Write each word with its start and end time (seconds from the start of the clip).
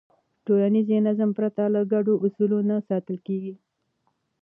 ټولنیز 0.45 0.87
نظم 1.07 1.29
پرته 1.37 1.63
له 1.73 1.81
ګډو 1.91 2.13
اصولو 2.25 2.59
نه 2.69 2.75
ساتل 2.87 3.17
کېږي. 3.27 3.53